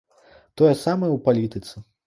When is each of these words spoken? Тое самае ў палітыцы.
Тое 0.61 0.71
самае 0.85 1.11
ў 1.13 1.19
палітыцы. 1.31 1.75